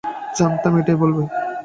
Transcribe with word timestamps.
জানতাম 0.37 0.73
এটাই 0.79 0.97
বলবে। 1.01 1.23